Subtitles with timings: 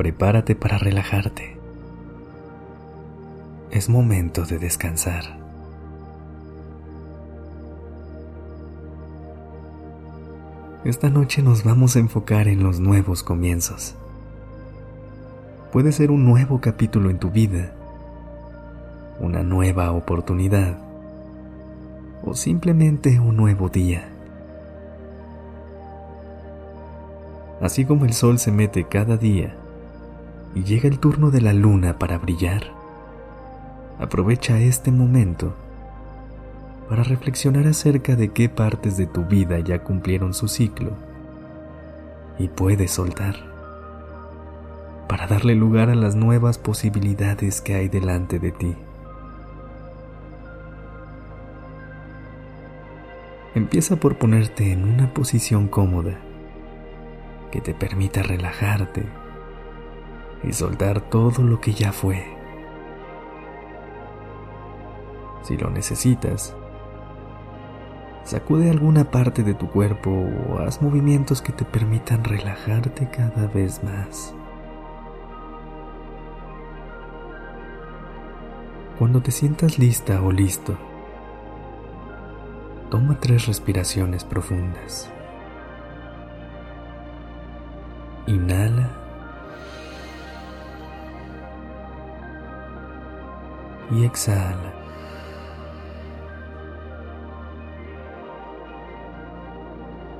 [0.00, 1.58] Prepárate para relajarte.
[3.70, 5.24] Es momento de descansar.
[10.84, 13.94] Esta noche nos vamos a enfocar en los nuevos comienzos.
[15.70, 17.70] Puede ser un nuevo capítulo en tu vida,
[19.20, 20.78] una nueva oportunidad
[22.24, 24.08] o simplemente un nuevo día.
[27.60, 29.59] Así como el sol se mete cada día
[30.54, 32.72] y llega el turno de la luna para brillar,
[33.98, 35.54] aprovecha este momento
[36.88, 40.90] para reflexionar acerca de qué partes de tu vida ya cumplieron su ciclo
[42.38, 43.36] y puedes soltar
[45.06, 48.76] para darle lugar a las nuevas posibilidades que hay delante de ti.
[53.54, 56.16] Empieza por ponerte en una posición cómoda
[57.50, 59.04] que te permita relajarte
[60.42, 62.24] y soltar todo lo que ya fue.
[65.42, 66.54] Si lo necesitas,
[68.24, 73.82] sacude alguna parte de tu cuerpo o haz movimientos que te permitan relajarte cada vez
[73.82, 74.34] más.
[78.98, 80.76] Cuando te sientas lista o listo,
[82.90, 85.10] toma tres respiraciones profundas.
[88.26, 88.59] Inhala.
[93.90, 94.72] Y exhala.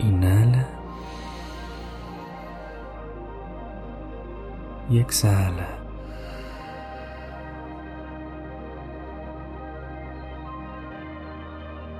[0.00, 0.68] Inhala.
[4.90, 5.68] Y exhala.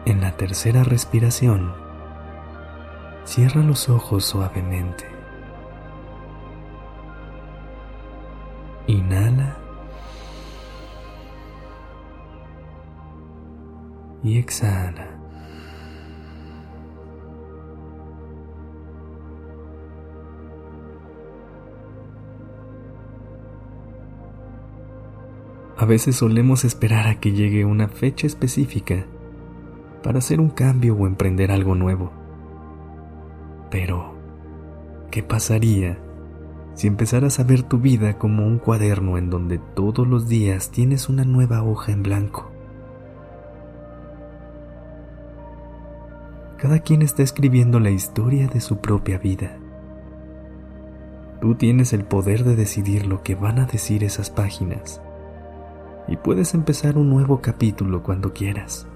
[0.05, 1.73] En la tercera respiración,
[3.25, 5.05] cierra los ojos suavemente.
[8.89, 9.32] Inhala.
[14.23, 15.09] Y exhala.
[25.77, 29.05] A veces solemos esperar a que llegue una fecha específica
[30.03, 32.13] para hacer un cambio o emprender algo nuevo.
[33.71, 34.15] Pero,
[35.11, 35.99] ¿qué pasaría
[36.75, 41.09] si empezaras a ver tu vida como un cuaderno en donde todos los días tienes
[41.09, 42.51] una nueva hoja en blanco.
[46.63, 49.59] Cada quien está escribiendo la historia de su propia vida.
[51.41, 55.03] Tú tienes el poder de decidir lo que van a decir esas páginas
[56.07, 58.87] y puedes empezar un nuevo capítulo cuando quieras.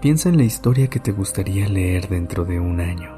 [0.00, 3.16] Piensa en la historia que te gustaría leer dentro de un año.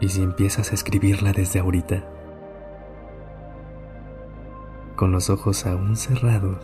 [0.00, 2.02] ¿Y si empiezas a escribirla desde ahorita?
[5.02, 6.58] Con los ojos aún cerrados,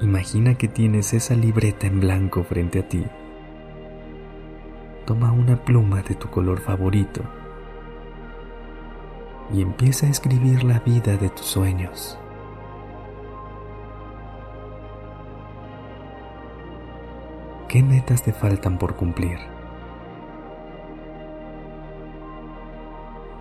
[0.00, 3.04] imagina que tienes esa libreta en blanco frente a ti.
[5.04, 7.22] Toma una pluma de tu color favorito
[9.52, 12.16] y empieza a escribir la vida de tus sueños.
[17.66, 19.53] ¿Qué metas te faltan por cumplir?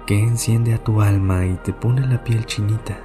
[0.06, 2.98] ¿Qué enciende a tu alma y te pone la piel chinita?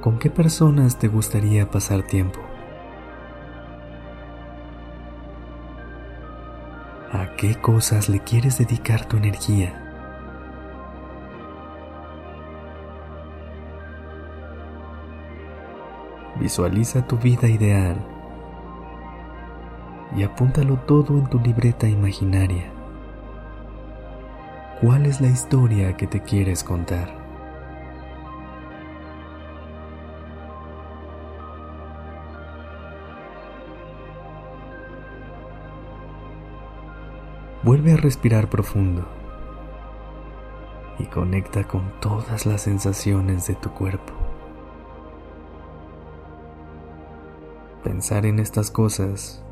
[0.00, 2.38] ¿Con qué personas te gustaría pasar tiempo?
[7.10, 9.82] ¿A qué cosas le quieres dedicar tu energía?
[16.38, 17.96] Visualiza tu vida ideal
[20.14, 22.75] y apúntalo todo en tu libreta imaginaria.
[24.80, 27.08] ¿Cuál es la historia que te quieres contar?
[37.62, 39.08] Vuelve a respirar profundo
[40.98, 44.12] y conecta con todas las sensaciones de tu cuerpo.
[47.82, 49.42] Pensar en estas cosas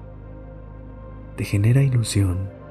[1.36, 2.63] te genera ilusión.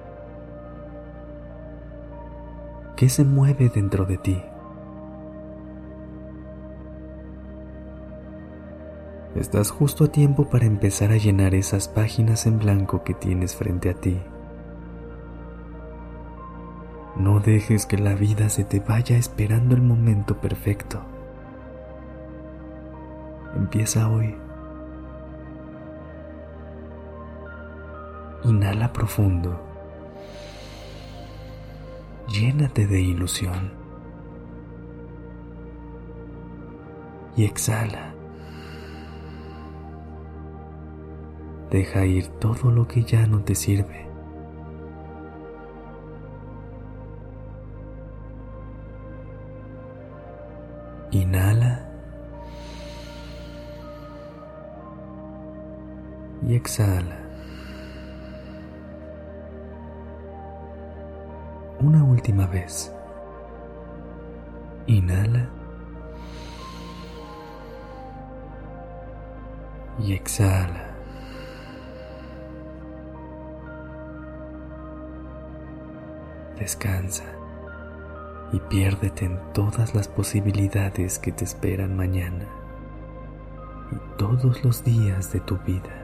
[2.95, 4.43] ¿Qué se mueve dentro de ti?
[9.35, 13.89] Estás justo a tiempo para empezar a llenar esas páginas en blanco que tienes frente
[13.89, 14.21] a ti.
[17.15, 21.01] No dejes que la vida se te vaya esperando el momento perfecto.
[23.55, 24.35] Empieza hoy.
[28.43, 29.72] Inhala profundo.
[32.33, 33.71] Llénate de ilusión.
[37.37, 38.15] Y exhala.
[41.69, 44.07] Deja ir todo lo que ya no te sirve.
[51.11, 51.87] Inhala.
[56.41, 57.22] Y exhala.
[61.79, 62.91] Una última vez.
[64.87, 65.49] Inhala.
[69.99, 70.89] Y exhala.
[76.57, 77.23] Descansa
[78.53, 82.45] y piérdete en todas las posibilidades que te esperan mañana
[83.91, 86.02] y todos los días de tu vida.